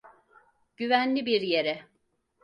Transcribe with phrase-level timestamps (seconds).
[0.77, 1.87] Güvenli bir yere.